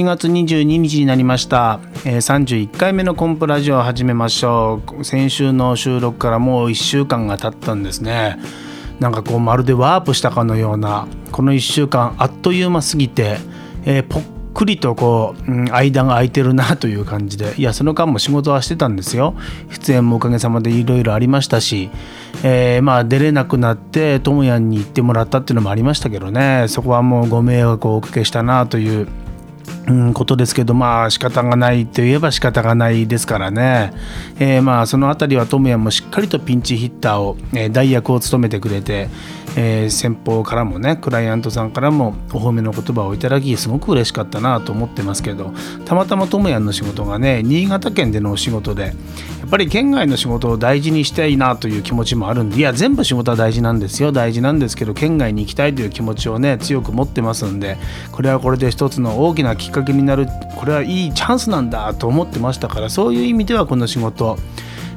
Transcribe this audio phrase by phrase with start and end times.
[0.00, 5.04] 7月22日になりました、えー、31回目のコンプラジオを始めましょう。
[5.04, 8.38] 先週の収録からもう1週間が経ったんですね。
[8.98, 13.36] なんかこうまるでワープしたかのようなこの1週間あっという間すぎて、
[13.84, 14.22] えー、ぽっ
[14.54, 17.52] くりとこう、うん、間が空いてるなという感じで。
[17.58, 19.34] いやその間も仕事はしてたんですよ。
[19.68, 21.90] 出演もおかげさまでいろいろありましたし、
[22.42, 26.64] えー、まあ出れなくなってともやんに行ってもらったっていうのもありましたけどね。
[26.68, 29.06] そこはもうご迷惑をおかけしたなという
[29.90, 33.92] うん、ことですけどまあ仕方がないといえば仕方がないですからね、
[34.38, 39.08] えー、まあその辺りはトムヤもしっかりとピンチヒッターを、えー、代役を務めてくれて、
[39.56, 45.52] えー、先方からもねクライアントさんからもお褒めの言葉をいただきすごく嬉しかったなと思ってますけど
[45.86, 48.82] たまたまトムヤの仕事がね新潟県でのお仕事で
[49.40, 54.12] やっぱり県外の仕事を大事にしたいなという気持ちもあるんでいや全部仕事は大事なんですよ。
[54.12, 57.76] 大事なんですけど県外に行きたいという気持ちをね強く持ってますんで
[58.12, 64.38] これはこれで一つの大きなきっかけかけになるこれはいいチャンスなんだと思ってましたからそういう意味ではこの仕事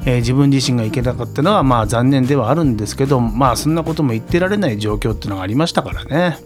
[0.06, 6.38] えー、自分自身が行けなかったのはまあ残念ではあるんですけどまあそんなことも言ってられない状況っていうのがありましたからね。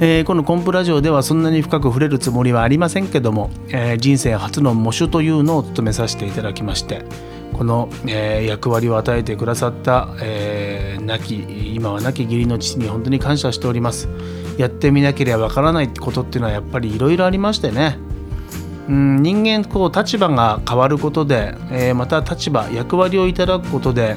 [0.00, 7.04] えー、このコンプラジオではそんなに深く触れるつもりはありませんけども、えー、人生初の喪主というのを務めさせていただきまして
[7.52, 14.08] この、え、役割を与えてくださった、えー、亡き今は亡き義理の父に本当に感謝しております。
[14.58, 17.98] やってみなければわからないことっていうのはやっぱりいろいろありましてね。
[18.88, 24.16] うん人間こう立場が変わることで、えー、また立場役割をいただくことで、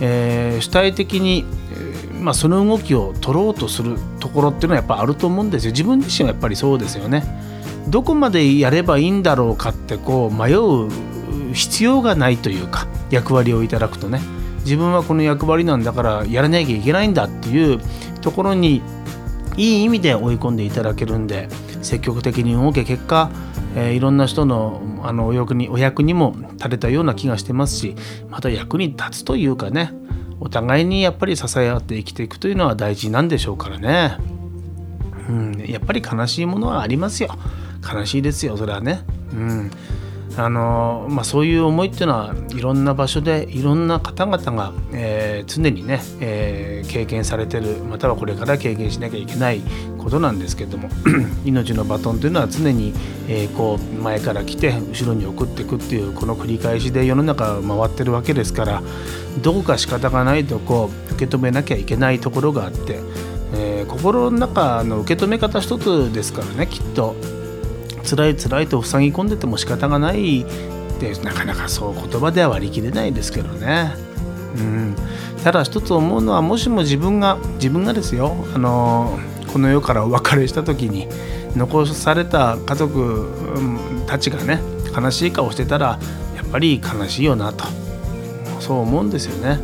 [0.00, 5.72] えー、主体的に、え、まあ、その動きを取ろうとするところっていうのはやっぱあると思うんですよ。
[5.72, 7.24] 自分自身はやっぱりそうですよね。
[7.88, 10.88] どこまでやればいいんだろうかってこう迷う
[11.52, 14.20] 必要がないというか役割をいただくとね。
[14.66, 17.80] 自分はこの役割なんだからやらなきゃいけないんだっていう
[18.20, 18.82] ところに
[19.56, 21.48] いい意味で追い込んでいただけるんで
[21.80, 23.30] 積極的に動け結果
[23.76, 27.94] えー、いろんな人のあのお役にお役にも立てたような気がしてますし
[28.30, 29.92] また役に立つというかね
[30.40, 34.16] お互いにやっぱり支え合って生きていくというのは大事なんでしょうからね、
[35.28, 37.28] うん、やっぱり悲しいものはありますよ。
[37.82, 39.00] 悲しいですよそれはね。
[39.32, 39.70] うん。
[40.38, 49.62] あのまあ、そういう思いっていうのはいろんな場所でいろんな方々が、えー、常にね、えー、経験されてるまたはこれから経験しなきゃいけない
[49.96, 50.90] ことなんですけども
[51.46, 52.92] 命のバトンというのは常に、
[53.28, 58.82] えー、こう前から来て後ろに送っていくっていうこの繰り返しで世の中回ってるわけですから
[59.42, 63.00] どこか仕方がないとこう受け止めなきゃいけないところがあって、
[63.54, 67.16] え、心の中の受け止め方一つですからねきっと。
[68.06, 70.44] 辛い辛いと塞ぎ込んでても仕方がないっ
[70.98, 73.92] てなかなかそう言葉では割り切れないですけどね。
[74.56, 74.96] うん、
[75.44, 79.18] ただ一つ思うのはもしも自分が自分がですよあの
[79.52, 81.08] この世からお別れした時に
[81.54, 83.28] 残された家族
[84.06, 84.60] たちがね
[84.96, 85.98] 悲しい顔してたら
[86.34, 87.64] やっぱり悲しいよなと
[88.60, 89.58] そう思うんですよね。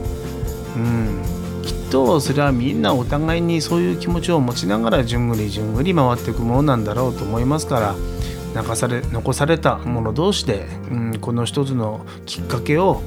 [0.77, 1.23] うん、
[1.63, 7.95] きっとそれはみんなお互いにそういう気持ちを持ちながらじゅんぐりじゅんぐり回っていくものなんだろうと思いますから
[8.55, 13.03] 残され残されたもの同士で、うん、この一つのきっかけを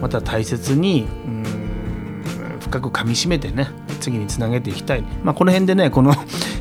[0.00, 1.44] また大切に、うん、
[2.60, 3.68] 深くかみしめてね
[4.00, 6.14] 次につなげていきたい、まあ、この辺でねこの、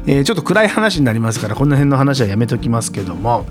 [0.05, 3.45] えー、ちょっと暗い話になりますからこの辺の話はやめときますけども。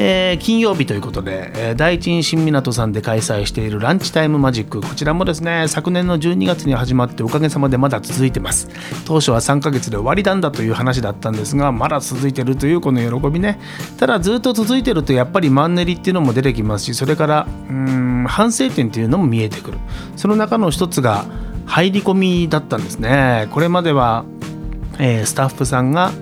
[0.00, 4.80] えー、金曜日ということで、えー、第一新港さんで開催しているランチタイムマジック。
[4.80, 8.68] こちらもですね昨年の12月に始まっておかげさまでまだ続いてます。
[9.04, 13.58] 当初は3ヶ月で終わりなんだという話だったんですがまだ続いてるというこの喜びね。
[13.98, 19.78] ただずっと続いてるとやっぱりマンネリっていうのも出てきますしそれからうん反省点っていうのも見えてくる。
[20.14, 21.24] その中の一つが
[21.66, 23.48] 入り込みだったんですね。
[23.50, 24.24] これまでは、
[25.00, 26.12] えー、スタッフさんが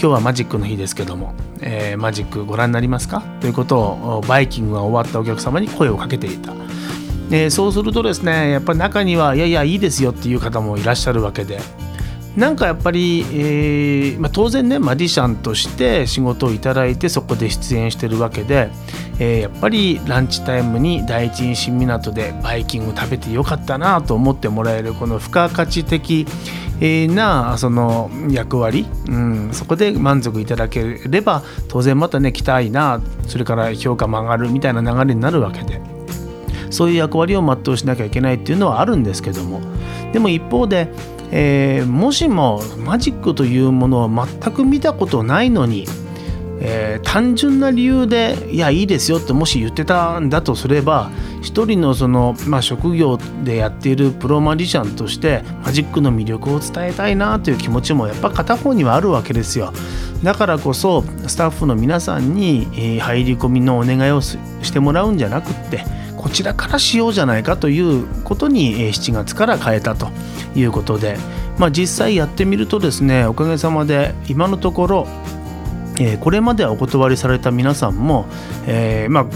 [0.00, 3.20] 今日はマジックの日ですけどもえー、マジックご覧になりますか？
[3.40, 6.52] ということをバイキングが終わったお客様に声をかけていた、
[7.32, 11.58] えー、そうするとですねやっぱり中にはいやいやいいですよっていう方もいらっしゃるわけで。
[12.36, 18.70] なんかやっぱり、えーまあ、当然ねマジシャンとして仕事をいただいてそこで出演してるわけで、
[19.18, 26.28] えー、やっぱりランチタイムに第一新港でバイキング食べてよかったなと思ってもらえるこの付加価値的
[27.08, 35.80] なその役割、うん、そこで満足いただければ当然またね来たいなそれから評価も上がるみたいな流れになるわけで。
[36.70, 39.60] そういう役割を全うしなきゃいけないっていうのはあるんですけども。
[40.12, 40.88] でも一方で、
[41.30, 45.86] えー、もしもマジックというものを全く見たことないのに
[46.60, 51.10] えー、単純な理由でいやいいですよってもし言ってたんだとすれば
[51.40, 59.72] 一人のその、まあ、職業でやっているプロマジシャンとしてマジックの魅力を伝えたいなという気持ちもやっぱ片方にはあるわけですよ。
[60.22, 65.84] だからこそスタッフの皆さんに入り込みのお願いをしてもらうんじゃなくって
[66.16, 70.08] こちらからしようじゃないかということに7月から変えたと
[70.56, 71.16] いうことで、
[71.56, 75.08] まあ、実際やってみるとですねおかげさまで今のところ
[76.00, 78.26] えー、これまではお断りされた皆さんも、
[78.66, 79.26] えー、まあ、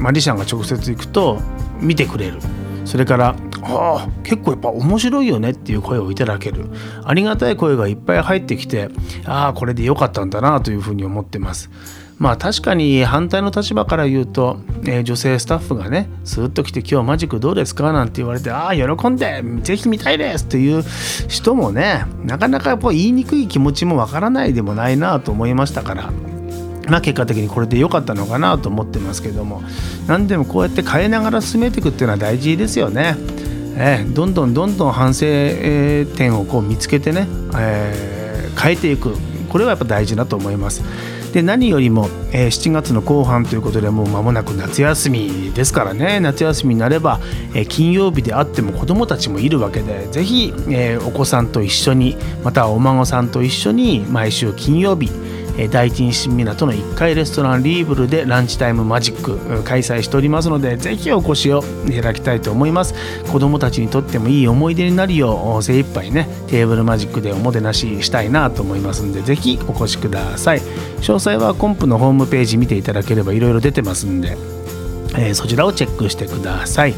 [0.00, 1.40] マジシャンが直接行くと
[1.80, 2.38] 見てくれる
[2.84, 6.66] それからああ結構やっぱ面白いよねっていう声をいただける
[7.04, 8.88] ありがたい声がいっぱい入ってきて
[9.24, 11.70] ああこれで良かったんだなというふうに思ってます。
[12.18, 20.84] まあ確かに反対の立場から言うと、えー、女性スタッフがねスーッと来て「今日マジックどうですか?」なんて言われて「ああ喜んでぜひ見たいです」っていう
[21.28, 26.10] 人もねなかなかやっぱ言いにくい気持ちもわからないでもないなと思いましたから。
[26.88, 29.62] まあ、結果的にこれで良かったのかなと思ってますけども
[30.08, 33.16] 何でもこうやって変えながら進めていくっていうのは大事ですよね。
[33.76, 35.24] えー、どんどんどんどん反省
[36.16, 39.16] 点をこう見つけてね、えー、変えていく
[39.48, 40.82] これはやっぱ大事だと思います。
[41.32, 46.20] で何よりも、えー、7月の後半ということでもう間もなく夏休みですからね。
[46.20, 47.20] 夏休みになれば、
[47.54, 55.10] えー、金曜日であっても子どもたちもいるわけでぜひ、えー、お子さんと一緒にまたはお孫さんと一緒に毎週金曜日
[55.70, 62.94] 第一新港の1階レストランリーブルでランチタイムマジック開催しておりますのでぜひお越しをいただきたいと思います。
[63.30, 70.60] 子どもたちにとってもいい思い出になるよう精一杯ねテーブルマジックでおもてなししたいなと思いますんでぜひお越しください。
[71.00, 74.36] 詳細はコンプのホームページ見ていただければいろいろ出てますんで、
[75.16, 76.94] えー、そちらをチェックしてください。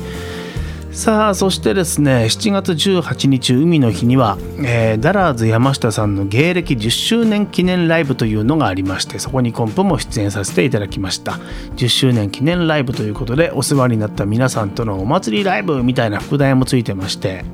[0.94, 11.32] さあそしてですね7月18日海の日には、えー、ダラーズ山下さんの芸歴10周年記念ライブというのがありましてそこにコンプも出演させていただきました。
[11.74, 17.44] 10周年記念ライブということでお世話になった皆さんとのお祭りライブみたいな副題もついてまして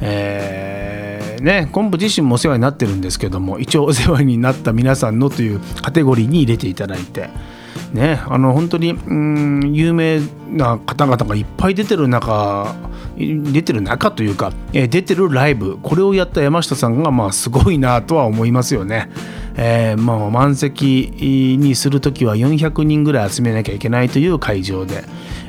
[0.00, 7.30] えー、ね、コンプ自身もお世話になってるんですけども一応お世話になった皆さんのというカテゴリーに入れていただいて
[7.92, 10.20] ね、あの本当にうん有名
[10.50, 12.74] な方々がいっぱい出てる中
[13.16, 19.10] 出てる中というか、えー、出てるライブこれをやった山下さんがまあすごいなとは思いますよね。
[19.56, 21.10] えー、まあ満席
[21.58, 25.02] にする時は400人ぐらい集めなきゃいけないという会場で、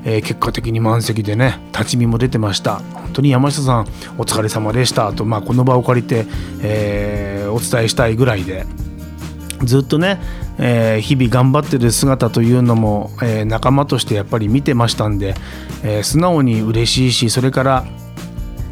[0.03, 3.81] えー、結果的に満席でね立ち見も出てました本当に山下さん
[4.17, 6.25] お疲れ様でしたと、まあ、この場を借りて、
[6.63, 8.65] えー、お伝えしたいぐらいで
[9.63, 10.19] ずっとね
[10.61, 15.33] えー、日々頑張ってる姿というのも、えー、仲間としてやっぱり見てましたんで、
[15.83, 17.85] えー、素直に嬉しいしそれから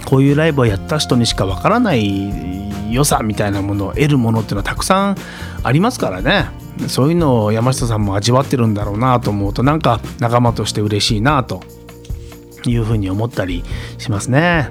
[0.05, 5.17] こういうライブをやった人にしかわからない良さみたいなものを得るものっていうのはたくさん
[5.63, 6.49] ありますからね
[6.87, 11.63] そういうのを山下さんも味わってるんだろうなと思うとなんか仲間として嬉しいなと
[12.65, 13.63] いうふうに思ったり
[13.97, 14.69] しますね。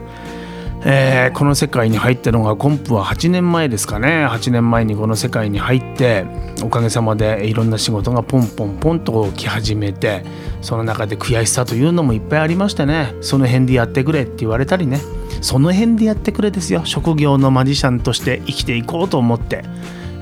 [0.89, 4.25] えー、この世界に入ったのがコンプは8年前ですかね。
[4.25, 6.25] 8年前にこの世界に入って
[6.63, 10.23] おかげさまでいろんな仕事がポンポンポンと来始めて
[10.63, 13.17] その中で悔しさというのもいっぱいありましてね。
[13.21, 15.01] その辺でやってくれって言われたりね。
[15.41, 16.83] その辺でやってくれですよ。
[16.85, 19.65] 職業のマジシャンとして生きていこうと思って。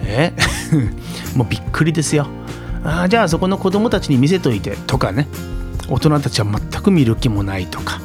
[0.06, 0.32] え？
[1.36, 2.26] もうびっくりですよ。
[2.84, 5.28] あじゃあそこの子供たちに見せといてとかね。
[5.90, 8.00] 大人たちは全く見る気もないとか。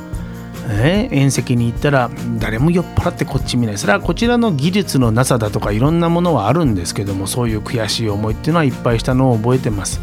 [0.72, 3.78] え遠石に行ったら誰も酔っ払ってこっち見ない。
[3.78, 10.00] それはこちらの技術のなさだとかいろんなものはあるんですけどもそういう悔しい思いっていうのはいっぱいしたのを覚えてます。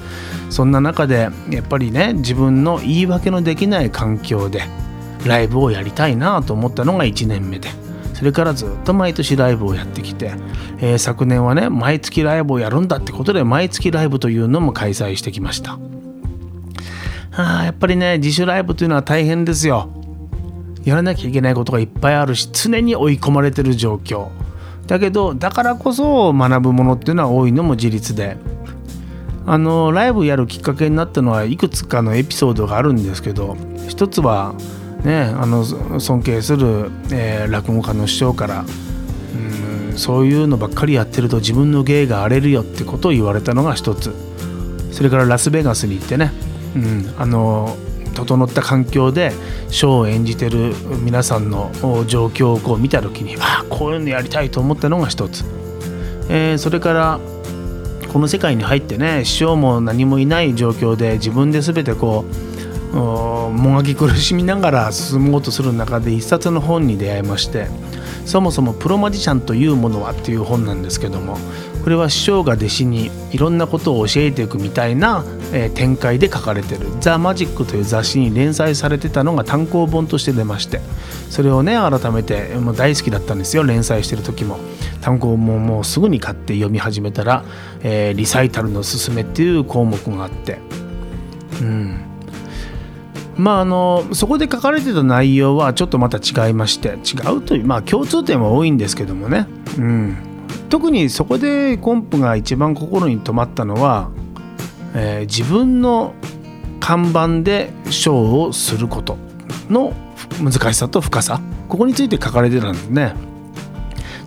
[0.51, 4.63] そんな中でやっぱりね自分の言い訳のできない環境で
[5.25, 7.69] ライブをやりたいなと思ったのが1年目で。
[8.15, 10.33] それからずっと毎年ライブをやってきて、
[10.79, 15.79] えー、昨年はね毎月ライブをやるんだってことで毎月ライブというのも開催してきました。
[17.37, 19.91] あやっぱりね自主ライブというのは大変ですよ。
[20.87, 24.29] やらなきゃいけないことがいっぱいあるし常に追い込まれてる状況。
[24.87, 28.37] だけどだからこそ学ぶものっていうのは多いのも事実で。
[29.49, 34.57] あのライブやるきっかけになったのはいくつかのエピソードがあるんですけど一つは
[35.05, 35.65] ねあの
[36.01, 38.65] 尊敬する、えー、落語家の師匠から
[39.35, 44.13] うんそういうのばっかりやってると自分の芸が荒れるよってことを言われたのが一つ。
[44.97, 46.33] それからラスベガスに行ってね、
[46.75, 47.77] うん、あの
[48.17, 49.31] 整った環境で
[49.69, 51.71] ショーを演じてる皆さんの
[52.07, 55.45] 状況をこう見た時にあこういうのやりたいと思ったのが一つ、
[56.29, 57.21] えー、それから
[58.13, 62.25] この世界に入ってね師匠も何もいない状況で自分で全てこ
[62.93, 67.69] うもがき苦しみながら進もうとする中で一冊の本に出会いまして
[68.25, 70.13] そもそもプロマジシャンというものは？
[70.13, 71.37] っていう本なんですけども
[71.87, 80.81] これは師匠が弟子にいろんなことを教えていくみたいな、え、展開で書かれてる「ザ・マジック」という雑誌に連載されてたのが単行本として出まして
[81.31, 84.59] それをね改めてもう大好きだったんですよ連載してる時も。
[85.01, 87.45] 単行本もうすぐに買って読み始めたら、
[87.85, 90.59] えー、リサイタルのすすめっていう項目があって。
[91.61, 92.01] うん。
[93.37, 99.47] まああのそこで書かれてた内容はちょっとまた違いまして違うというまあ共通点は多いんですけどもね、
[99.79, 100.17] うん、
[100.69, 104.11] 特にそこでコンプが一番心に留まったのは、
[104.95, 106.15] えー、自分の
[106.81, 108.15] 看板でショー
[108.49, 109.17] をすること
[109.69, 109.93] の
[110.43, 113.15] 難しさと深さここについて書かれてたんですね。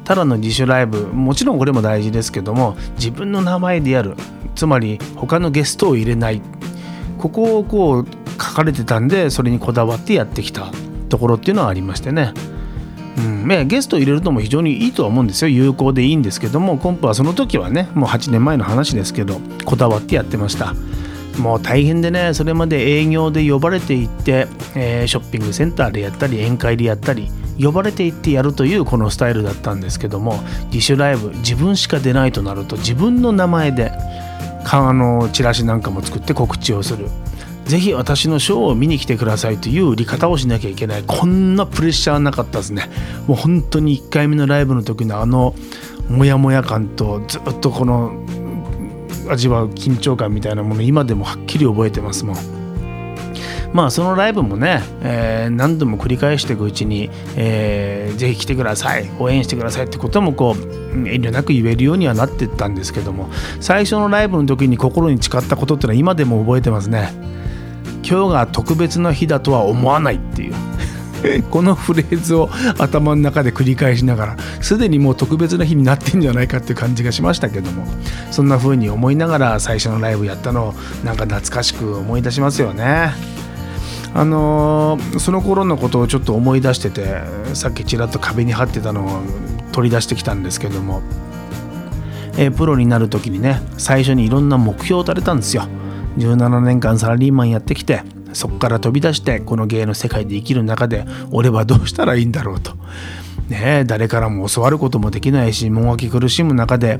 [0.03, 4.15] ただの自主ライブもちろんこれも大事ですけども自分の名前でやる
[4.55, 6.41] つまり他のゲストを入れない
[7.19, 8.07] ここをこう
[8.41, 10.71] 書かれてたんでそれにこだわってやってきた
[11.09, 12.33] ところっていうのはありましてね。
[13.19, 15.49] うん、ゲストを入れるのも非常にいいとは思うんですよ。
[15.49, 20.73] 有効でいいんですけどもコンプはその時はねもう8年前の話ですけどこだわってやってました。
[21.39, 30.35] もう大変でねそれまで営業で呼ばれていって、えー、ショッピングセンターでやったり宴会でやったり呼ばれていってやるというこのスタイルだったんですけども
[30.65, 33.91] 自主ライブ自分しか出ないとなると自分の名前で
[34.71, 37.07] あのチラシなんかも作って告知をする。
[37.69, 41.03] ぜひ私のショーを見に来てくださいという売り方をしなきゃいけない。
[41.05, 42.89] こんなプレッシャーなかったですね。
[43.27, 45.53] もう本当に1回目のライブの時のあの
[46.09, 48.11] モヤモヤ感とずっとこの
[49.29, 52.35] 味わう緊張感みたいなもの今でもはっきり覚えてますもん。
[53.71, 59.07] まあそのライブもね、えー、何度も繰り返していくうちに、えー、ぜひ来てください。
[59.19, 60.61] 応援してくださいってこともこう
[61.07, 67.28] 遠慮なく言えるようにはなってったんですけども最初のライブの時に心に誓ったことってのは今でも覚えてますね。
[68.09, 70.55] 今日が特別な日だとは思わないっていう
[71.51, 72.49] このフレーズを
[72.79, 77.85] 頭の中で繰り返しながらすでにもう特別な日になってんじゃないかっていう感じがしましたけども
[78.31, 80.73] そんな風に思いながら最初のライブやったのを
[81.03, 83.11] なんか懐かしく思い出しますよね。
[84.11, 87.21] あのー、その頃のことをちょっと思い出してて
[87.53, 89.21] さっきちらっと壁に貼ってたのを
[89.71, 91.03] 取り出してきたんですけども、
[92.35, 95.67] えー、プロになる時にね最初にいろんな目標を立てたんですよ。
[96.17, 102.73] 17年間サラリーマンやってきてそこから飛び出してこの芸の世界で生きる中で俺はどうしたらいいんだろうと。
[103.47, 106.99] ね誰からも教わることもできないしもがき苦しむ中で、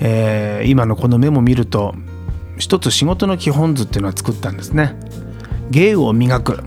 [0.00, 1.94] えー、今のこのメモ見ると
[2.58, 4.96] 一つ仕事の基本図っていうのは作ったんですね。
[5.70, 6.62] 芸を磨く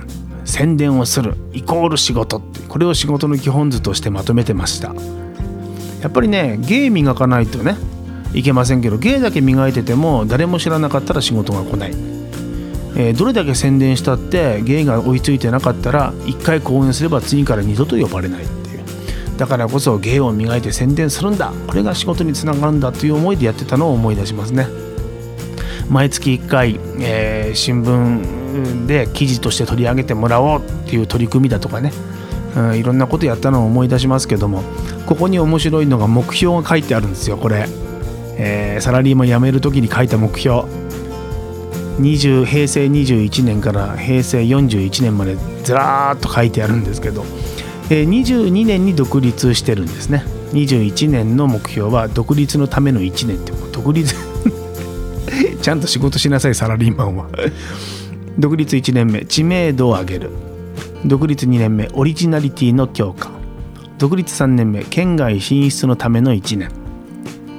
[0.46, 4.94] 宣伝をするイコール仕事これを仕事の基本図としてまとめてました
[6.02, 7.76] やっぱりね芸磨かないとね
[8.34, 11.92] いけませんけど芸だけ磨いてても誰も知らなかったら仕事が来ない、
[12.96, 19.38] えー、どれだけ宣伝したって芸が追いついてなかったら1回講演すれば次から二度と呼ばれないっていう。
[19.38, 21.54] だからこそ芸を磨いて宣伝するんだ。
[21.66, 24.68] これが仕事につながるんだという思いでやってたのを思い出しますね。
[25.90, 31.92] 毎月1回、えー、新聞で記事として取り上げてもらおうっていう取り組みだとかね、
[32.56, 34.64] うん、いろんなことやったのを思い出しますけども
[35.06, 37.68] ここに面白いのが目標が書いてあるんですよこれ。
[38.42, 40.62] えー、サラリーマン辞める時に書いた目標。
[42.00, 47.26] 20平成21年から平成41年までずらーっと書いてあるんですけど、
[47.90, 50.24] えー、22年に独立してるんですね。
[50.54, 54.16] 21年の目標は独立のための1年ってもう独立
[55.62, 57.28] ちゃんと仕事しなさいサラリーマンは。
[58.38, 60.30] 独立1年目知名度を上げる。
[61.06, 63.32] 独立2年目オリジナリティの強化。
[63.98, 66.79] 独立3年目県外進出のための1年。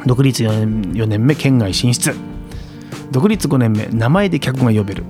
[0.07, 2.15] 独立 4, 4年目県外進出。
[3.11, 5.05] 独立5年目名前で客が呼べる。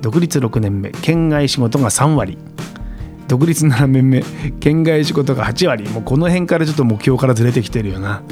[0.00, 2.38] 独立6年目県外仕事が3割。
[3.28, 4.22] 独立7年目
[4.60, 5.88] 県外仕事が8割。
[5.88, 8.22] もうこの辺からちょっと目標からずれてきてるよな。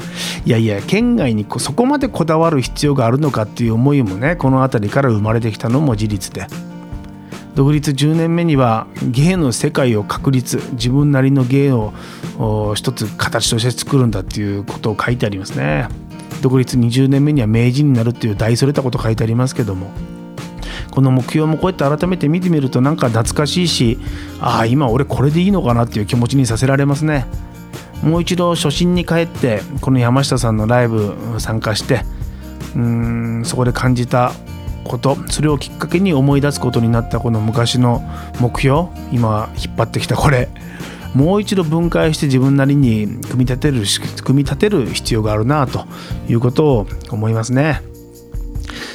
[0.45, 6.47] いやいや県外にそこまでこだわる必要があるのかっていう思いもねこの辺りから生まれてきたのも事実で。
[7.55, 11.93] 独立10年目には芸の世界を確立自分なりの芸を
[12.75, 15.87] 一つ形として作るんだっていうことを書いてありますね。
[16.41, 19.91] 独立20年目には名人になるっていう大それたこと書いてありますけども。
[20.91, 23.97] この目標もこうやって改めて見てみるとなんか懐かしいし
[24.41, 27.25] ああ今俺これでいいのかなっていう気持ちにさせられますね。
[28.03, 32.03] もう一度初心に帰ってこの山下さんのライブ参加して
[32.75, 34.33] うーんそこで感じた
[34.83, 38.01] ことそれをきっかけに思い出すことになったこの昔の
[38.39, 40.49] 目標今引っ張ってきたこれ。
[41.13, 43.83] もう一度分解して自分なりに組み立てる
[44.23, 45.85] 組み立てる必要があるなと
[46.29, 47.81] いうことを思いますね。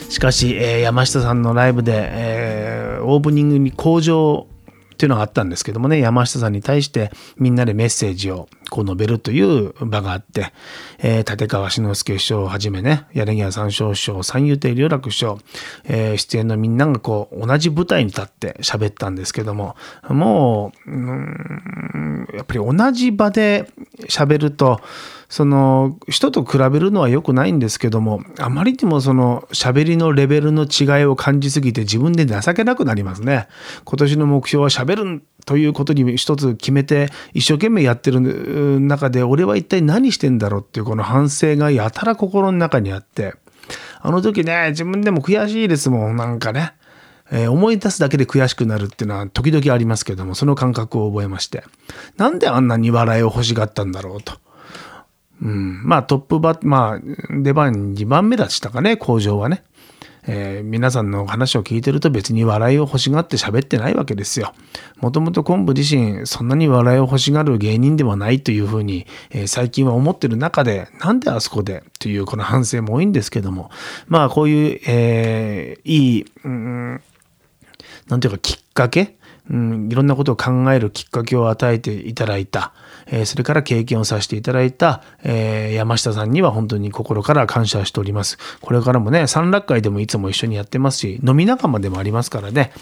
[0.09, 4.47] しかし、えー、山下さんのライブで、えー、オープニングに工場
[4.95, 10.53] っていうのがあったんですけどもね山下さんに対してみんなでメッセージをこう述べるという場があって、
[10.99, 15.39] えー、立川志の輔師匠をはじめね、柳家三章師匠、三遊亭龍楽師匠、
[15.85, 19.77] えー、出演のみんながこう、同じ舞台に立って喋ったんですけども、
[20.09, 23.71] もう、うん、やっぱり同じ場で
[24.09, 24.81] 喋ると、
[25.29, 33.49] その人と比べるのは良くないんですけどもあまりにもその喋りのレベルの違いを感じすぎて自分で情けなくなりますね。
[33.85, 38.21] 今年の目標は喋るということに一つ決めて一生懸命やってる
[38.59, 43.35] 中で俺は一体何してんだろうっていうこの反省がやたら心の中にあって
[44.01, 46.73] あの時ね自分でも悔しいですもんなんかね。
[47.33, 51.65] えー、思い出すだけで悔しくなるっていうのは時々ありますけどもその感覚を覚えまして。
[52.17, 54.35] なんであんなに笑いを欲しがったんだろうと。
[55.43, 57.01] うん、まあトップバッ、まあ
[57.43, 59.65] 出番2番目だしたかね、工場はね。
[60.27, 64.53] えー、皆さんの話を聞いてると別に笑いを欲しがって喋ってないわけですよ。
[64.99, 73.71] もともと昆布自身そんなに笑いを欲しがる芸人ではないというふうに、えー、最近は思ってる中でなんであそこでというこの反省も多いんですけども。
[74.09, 77.01] まあこういう、えー、いい、うん、
[78.09, 79.17] なんていうかきっかけ？
[79.49, 82.73] うん、いろんなことを考えるきっかけを与えていただいた、
[83.07, 88.39] え、それから経験をさせていただいた、え、山下さんには本当に心から感謝しております。
[88.61, 92.73] これからもね、三楽会でもいつも一緒にやってますし、飲み仲間でもありますからね、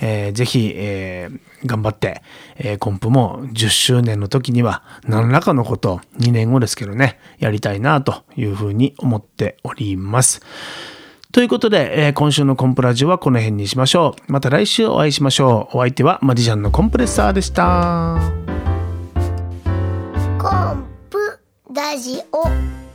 [0.00, 1.30] えー、ぜひ、え、
[1.64, 2.22] 頑張って、
[2.58, 10.40] え、コンプも10周年の時には何らかのことを2年後ですけどね、やりたいなというふうに思っております。
[11.32, 14.32] ということで、えー、今週のコンプラジオはこの辺にしましょう。
[14.32, 15.76] また来週お会いしましょう。
[15.76, 18.75] お相手はマジシャンのコンプレッサーでした。
[21.76, 22.85] ラジオ。